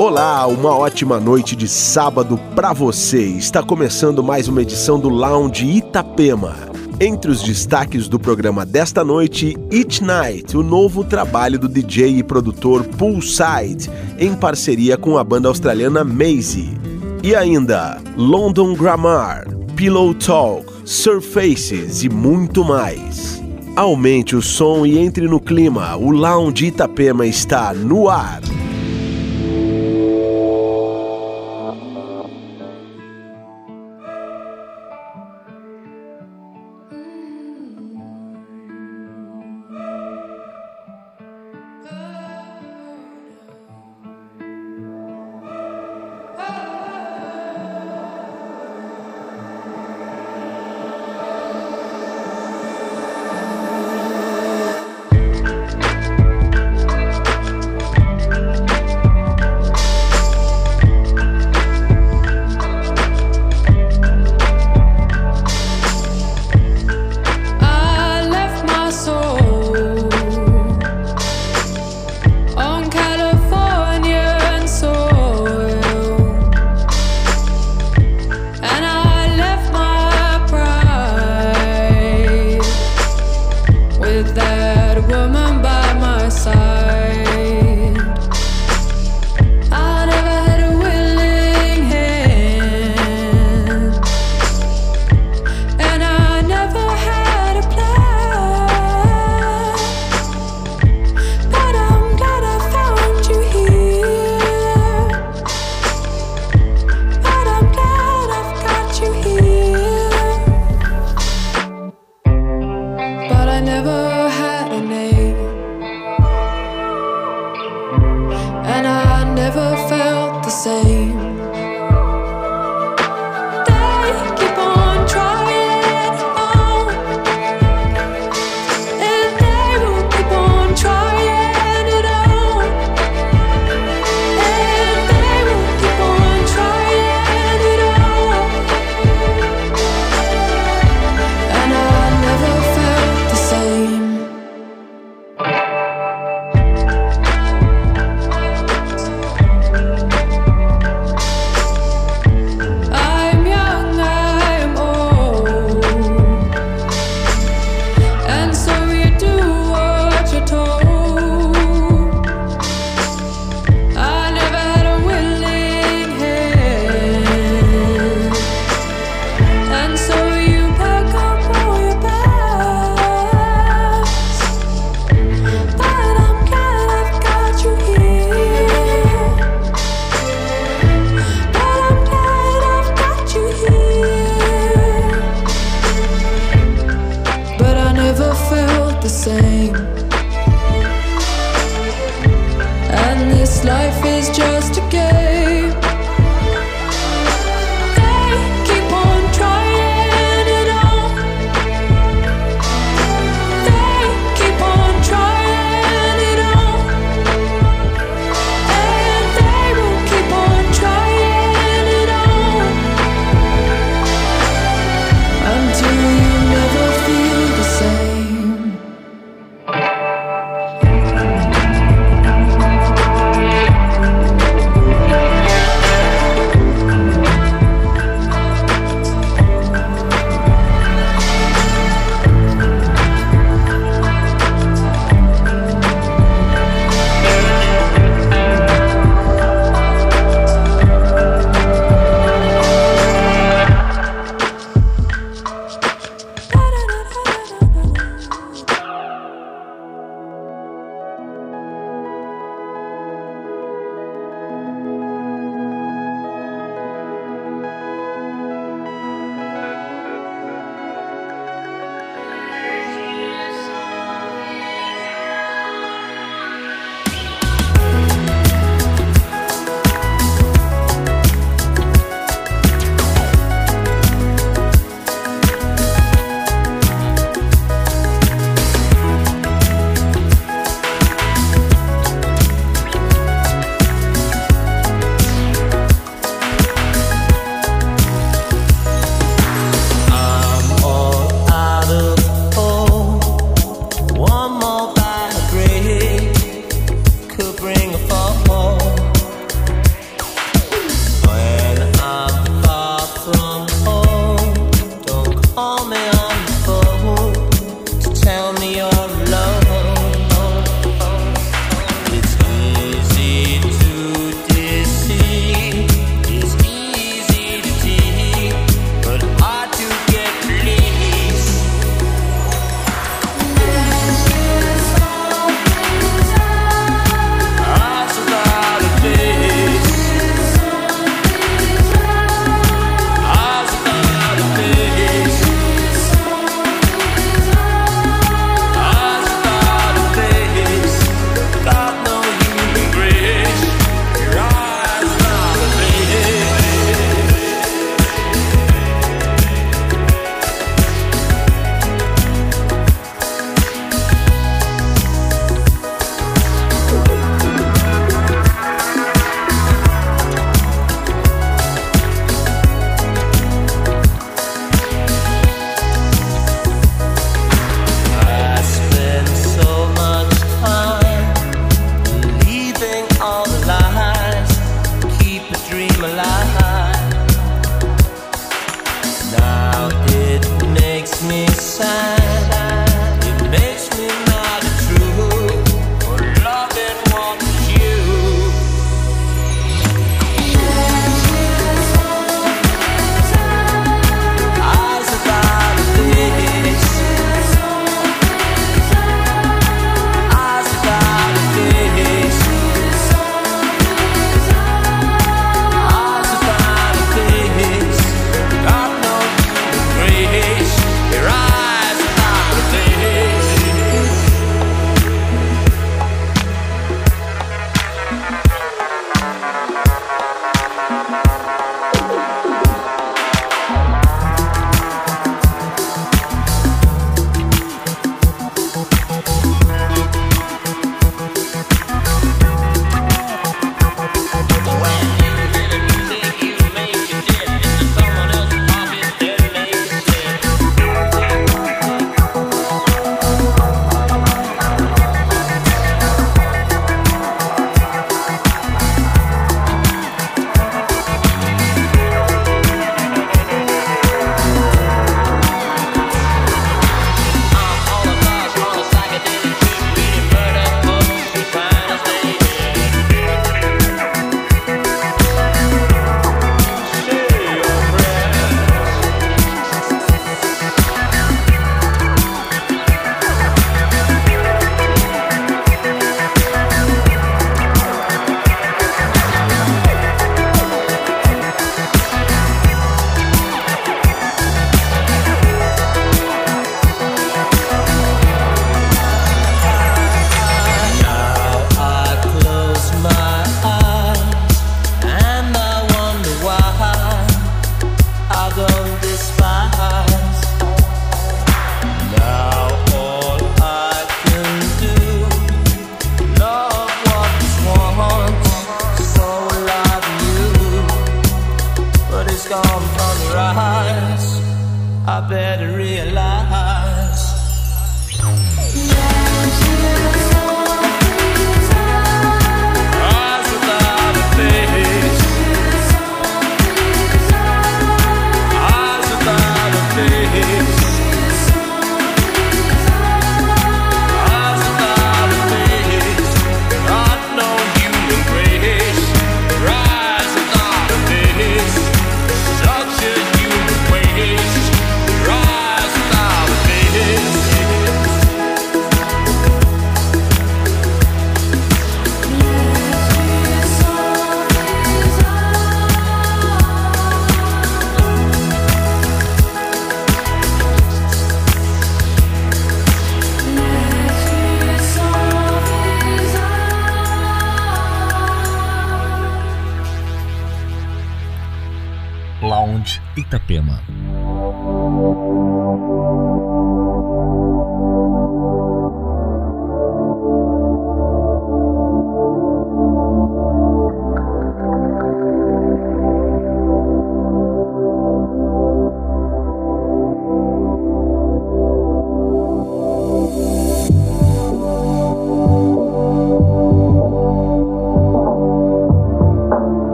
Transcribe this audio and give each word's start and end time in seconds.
Olá, 0.00 0.46
uma 0.46 0.74
ótima 0.74 1.20
noite 1.20 1.54
de 1.54 1.68
sábado 1.68 2.40
para 2.56 2.72
você. 2.72 3.22
Está 3.22 3.62
começando 3.62 4.22
mais 4.22 4.48
uma 4.48 4.62
edição 4.62 4.98
do 4.98 5.10
Lounge 5.10 5.66
Itapema. 5.66 6.56
Entre 6.98 7.30
os 7.30 7.42
destaques 7.42 8.08
do 8.08 8.18
programa 8.18 8.64
desta 8.64 9.04
noite, 9.04 9.58
Each 9.70 10.02
Night, 10.02 10.56
o 10.56 10.62
novo 10.62 11.04
trabalho 11.04 11.58
do 11.58 11.68
DJ 11.68 12.16
e 12.16 12.22
produtor 12.22 12.82
Poolside, 12.96 13.90
em 14.18 14.34
parceria 14.34 14.96
com 14.96 15.18
a 15.18 15.22
banda 15.22 15.48
australiana 15.48 16.02
Maisie. 16.02 16.78
E 17.22 17.34
ainda, 17.34 18.00
London 18.16 18.72
Grammar, 18.72 19.54
Pillow 19.76 20.14
Talk, 20.14 20.64
Surfaces 20.82 22.02
e 22.04 22.08
muito 22.08 22.64
mais. 22.64 23.42
Aumente 23.76 24.34
o 24.34 24.40
som 24.40 24.86
e 24.86 24.98
entre 24.98 25.28
no 25.28 25.38
clima. 25.38 25.94
O 25.94 26.10
Lounge 26.10 26.68
Itapema 26.68 27.26
está 27.26 27.74
no 27.74 28.08
ar. 28.08 28.40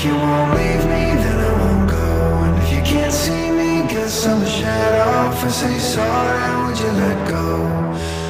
If 0.00 0.06
you 0.06 0.14
won't 0.14 0.54
leave 0.54 0.84
me, 0.86 1.04
then 1.22 1.38
I 1.44 1.52
won't 1.60 1.90
go 1.90 2.06
And 2.44 2.62
if 2.62 2.72
you 2.72 2.80
can't 2.80 3.12
see 3.12 3.50
me, 3.50 3.86
guess 3.86 4.26
I'm 4.26 4.40
a 4.40 4.48
shadow 4.48 5.30
If 5.30 5.44
I 5.44 5.48
say 5.48 5.78
sorry, 5.78 6.64
would 6.64 6.78
you 6.80 6.90
let 7.02 7.28
go? 7.28 7.46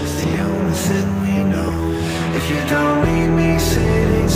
It's 0.02 0.16
the 0.20 0.33
only 0.48 0.74
thing 0.74 1.09
we 1.22 1.37
know 1.52 1.70
If 2.35 2.44
you 2.50 2.61
don't 2.74 2.98
need 3.06 3.30
me, 3.38 3.56
say 3.61 3.87
it 4.02 4.11
ain't 4.18 4.35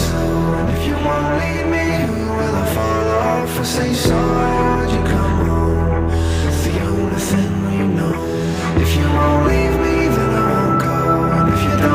And 0.61 0.69
if 0.79 0.87
you 0.87 0.95
won't 0.95 1.31
leave 1.43 1.67
me, 1.75 1.87
who 2.07 2.23
will 2.39 2.55
I 2.55 2.67
follow? 2.73 3.43
If 3.43 3.59
I 3.59 3.65
say 3.65 3.93
sorry, 3.95 4.79
would 4.79 4.93
you 4.95 5.03
come 5.11 5.39
home? 5.51 6.11
It's 6.47 6.63
the 6.69 6.75
only 6.87 7.21
thing 7.31 7.53
we 7.67 7.79
know 7.99 8.15
If 8.79 8.91
you 8.95 9.07
won't 9.19 9.43
leave 9.51 9.77
me, 9.85 9.97
then 10.15 10.31
I 10.39 10.45
won't 10.53 10.83
go 10.87 10.99
And 11.35 11.47
if 11.53 11.63
you 11.65 11.77
don't 11.83 11.94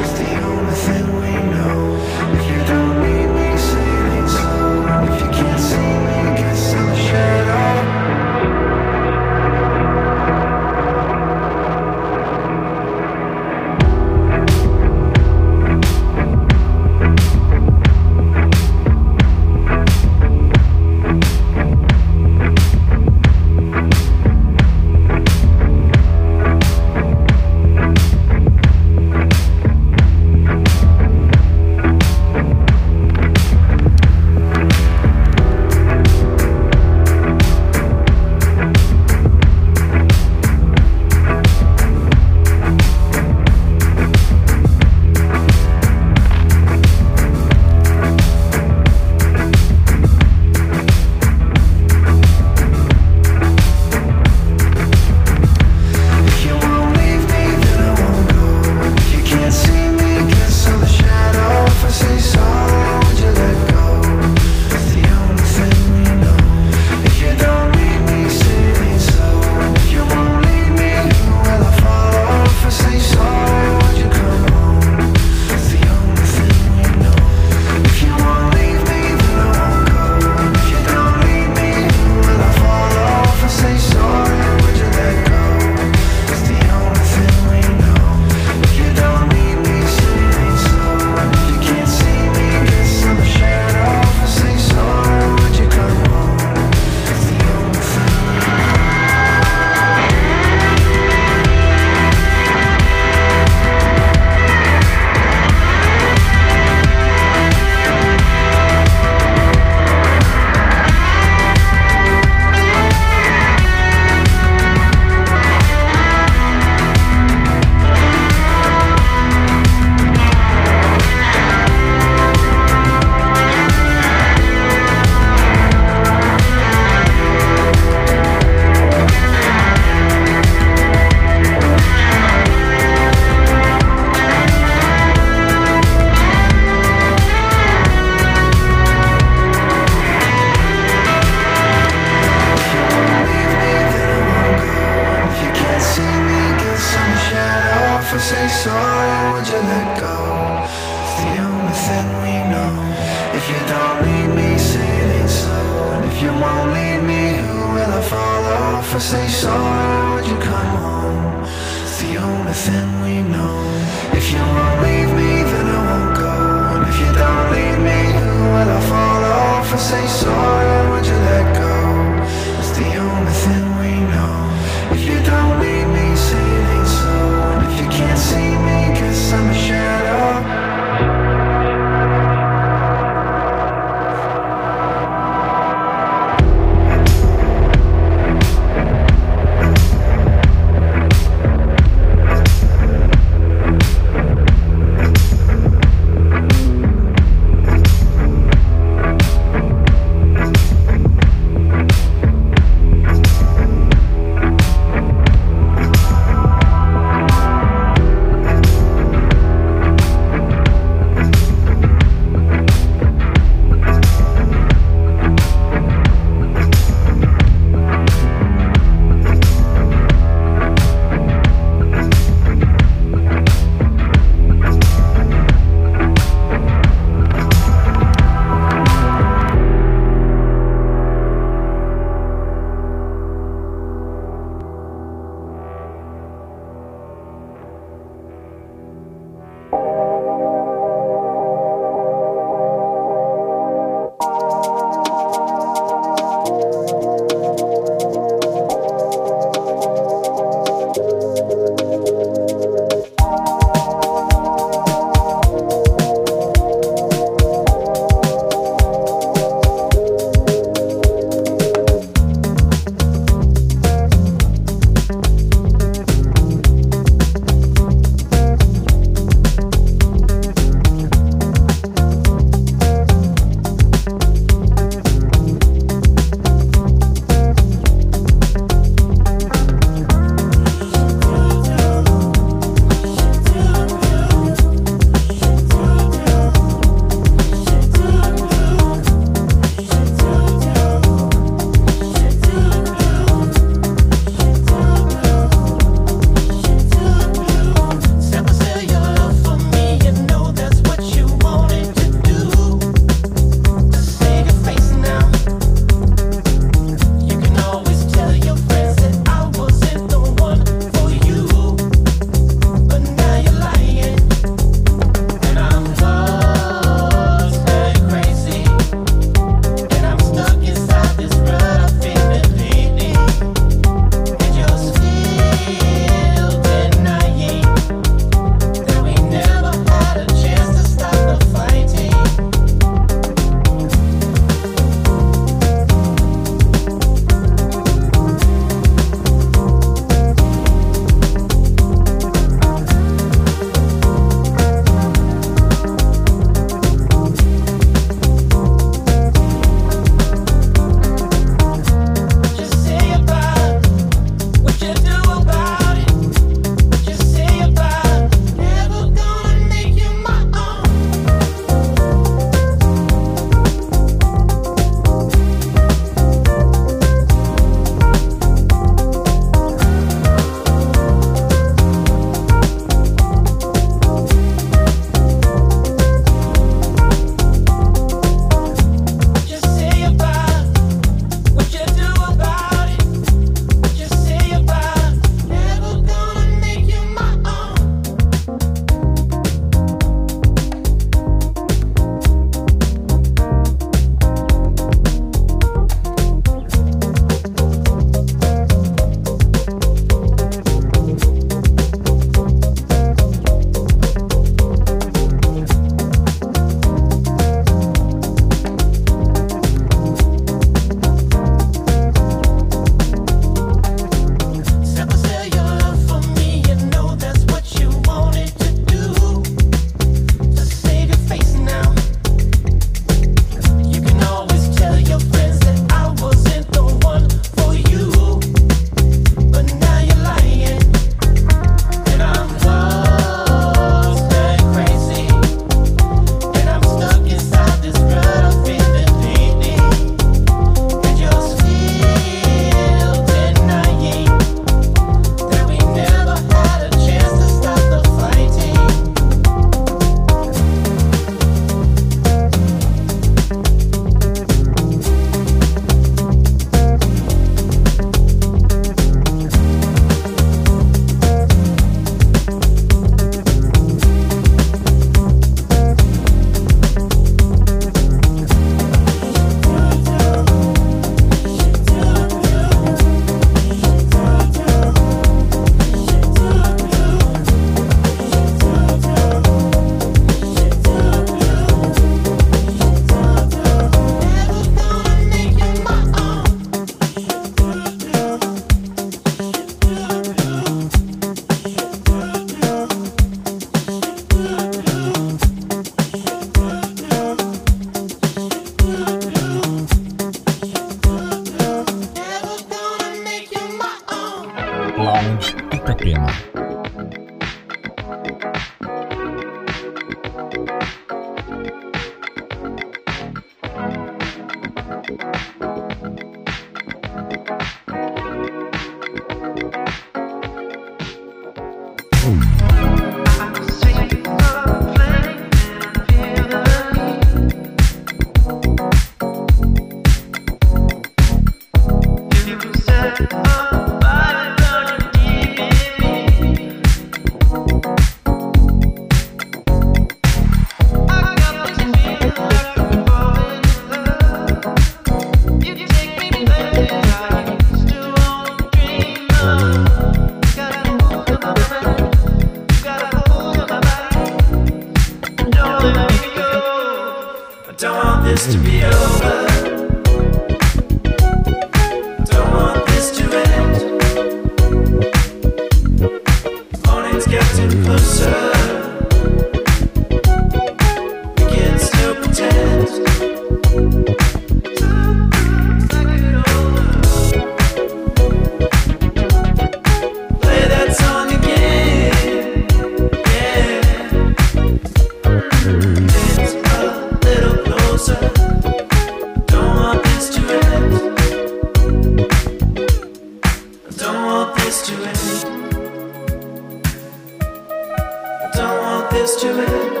history 599.21 600.00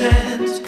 Lying 0.00 0.59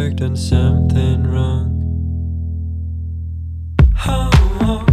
I've 0.00 0.16
done 0.16 0.34
something 0.34 1.26
wrong. 1.26 1.76
Oh, 4.06 4.30
oh 4.62 4.86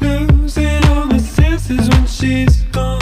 losing 0.00 0.82
all 0.86 1.04
my 1.04 1.18
senses 1.18 1.86
when 1.90 2.06
she's 2.06 2.62
gone. 2.72 3.01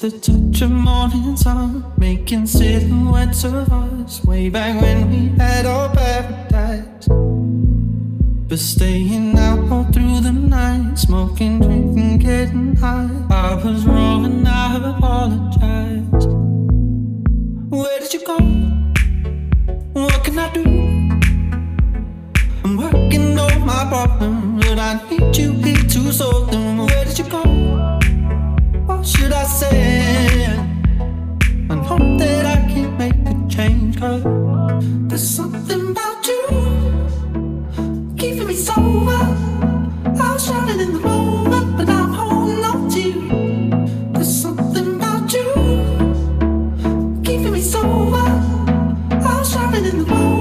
the 0.00 0.10
in 49.84 49.98
the 49.98 50.04
moon. 50.06 50.37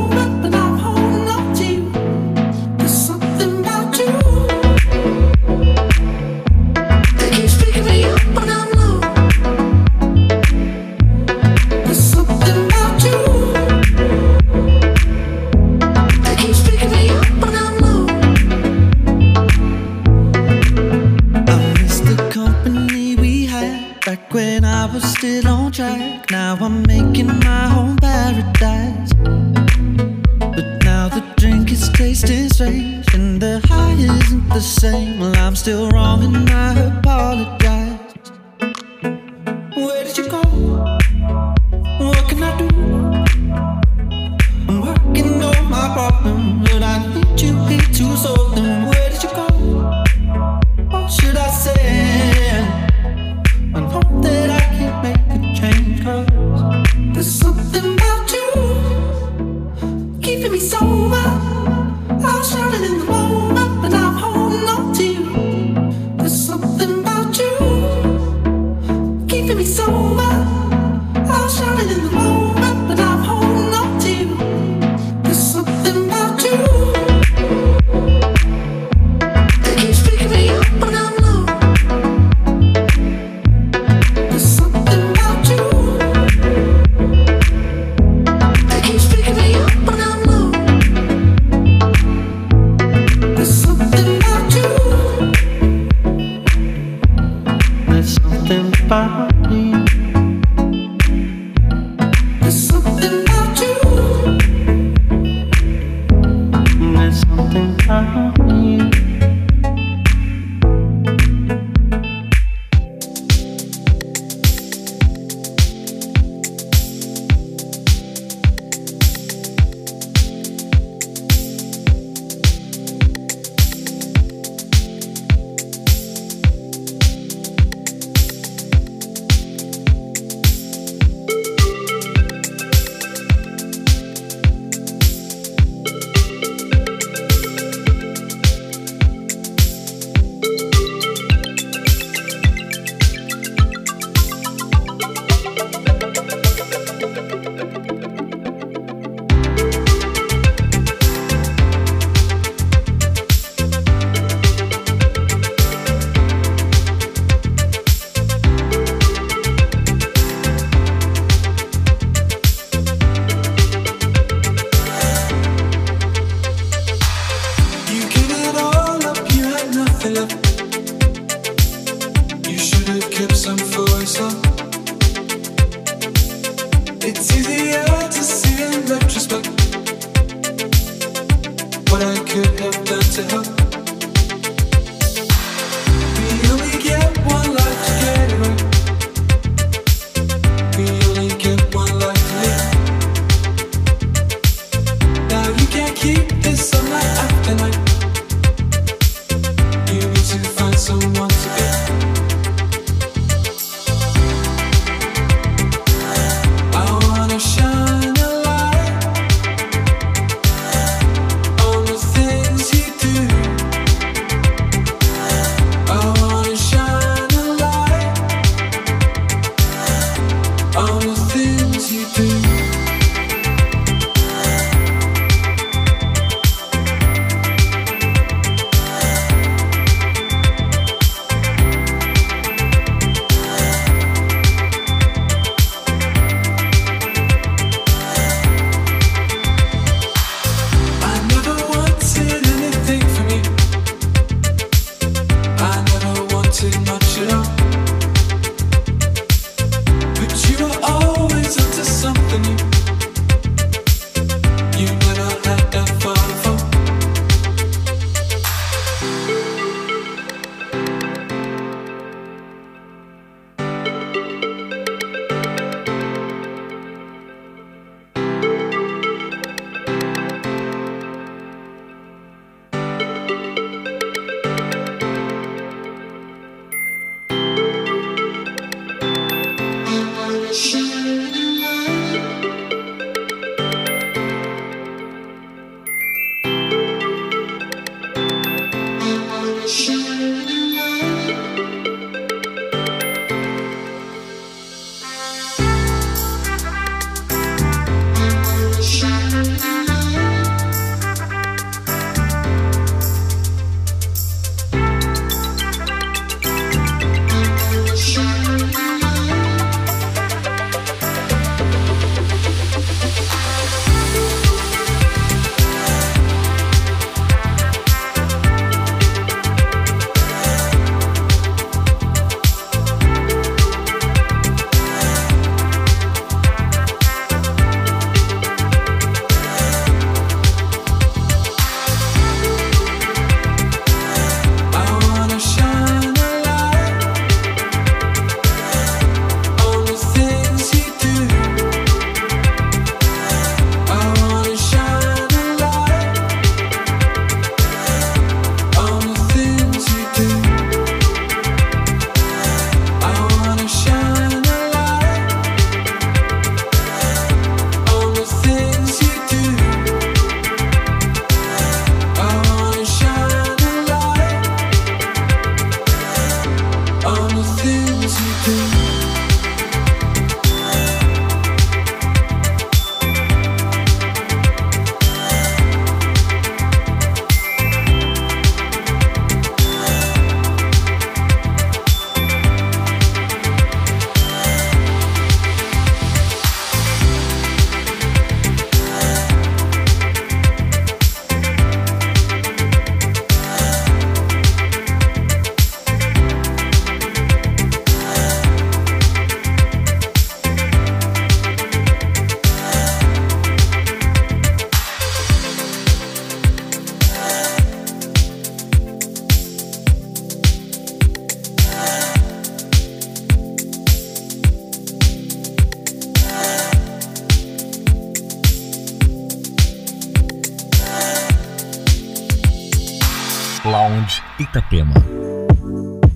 Lounge 423.72 424.22
Itapema. 424.40 424.96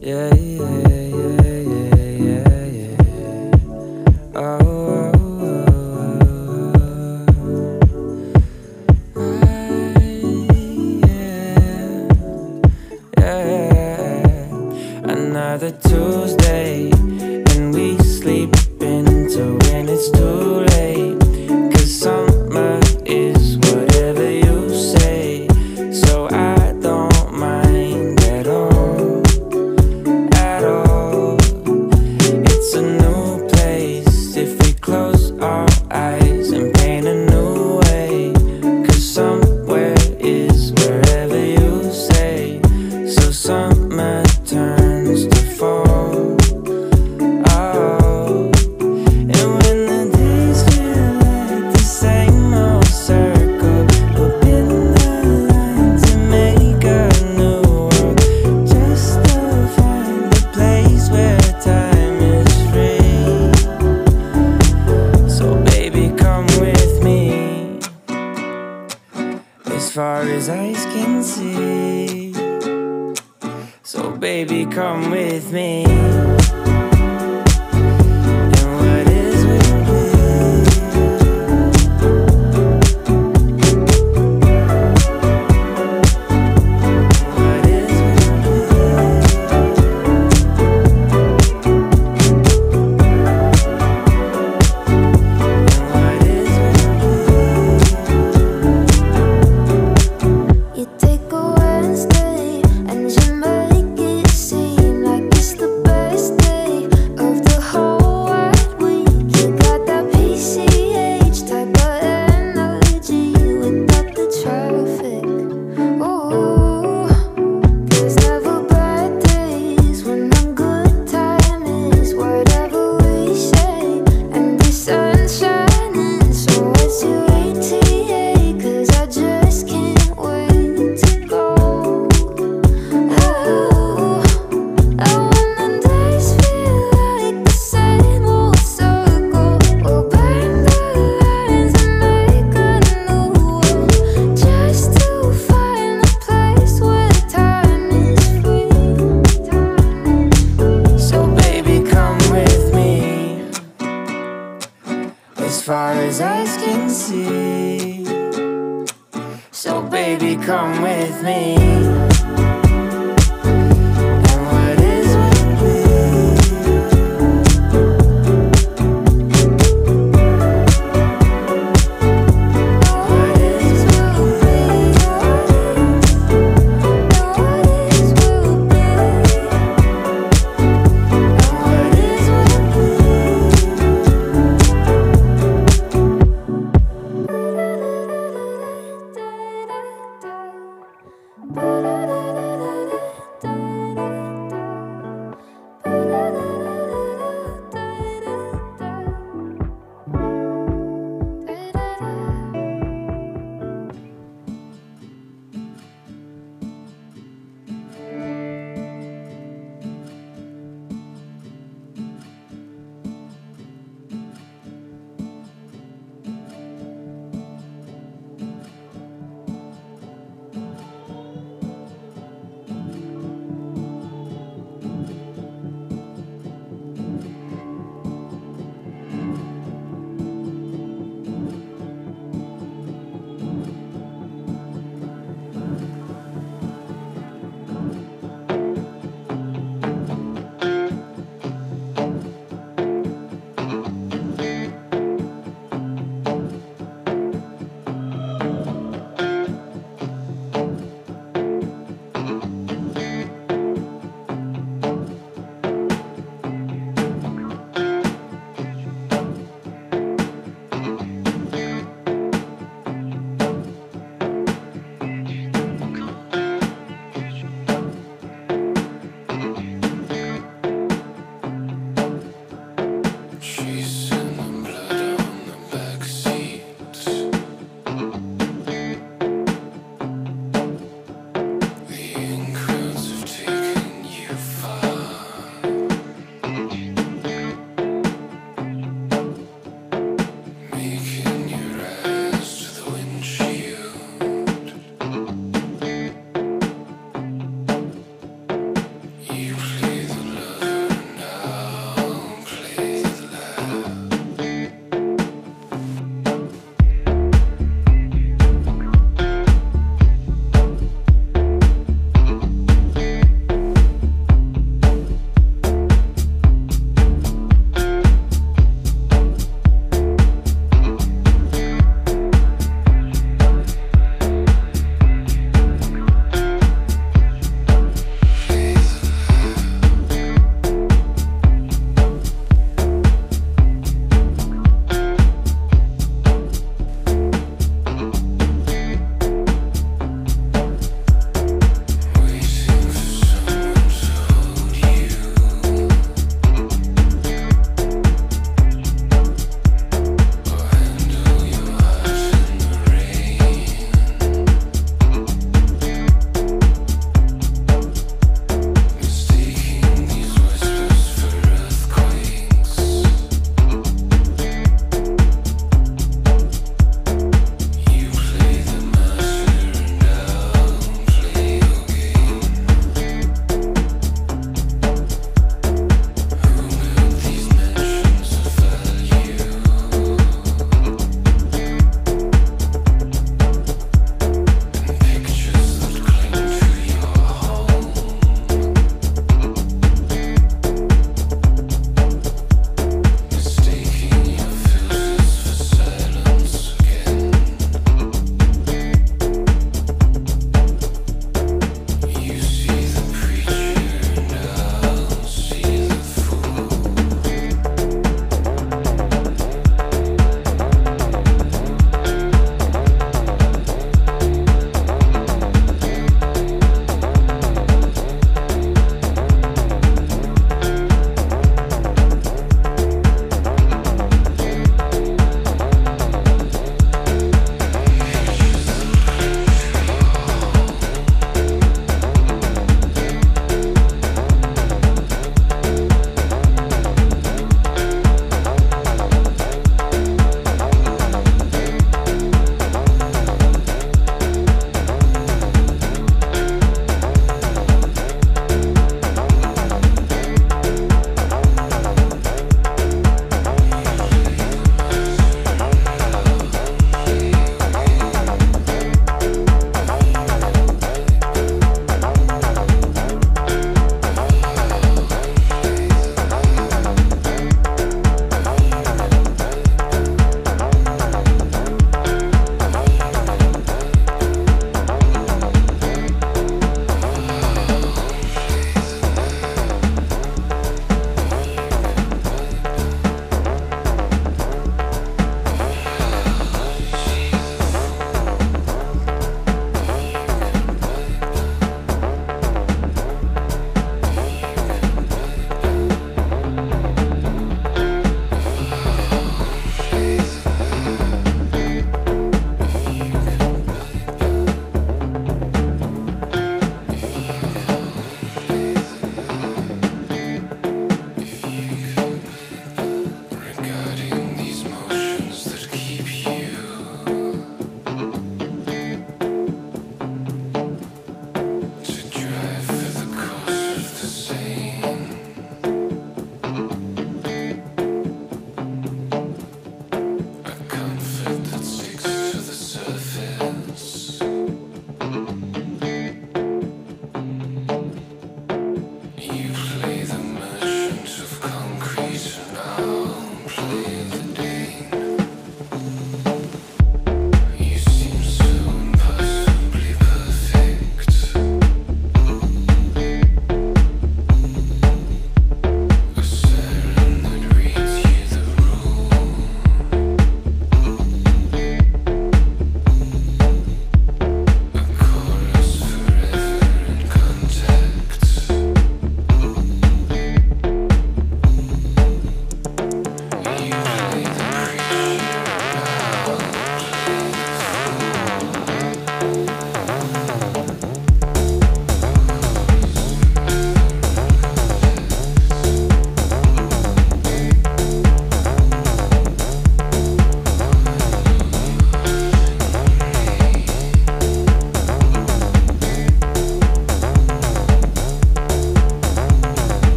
Yeah, 0.00 0.34
yeah, 0.34 1.01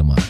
Itapema. 0.00 0.29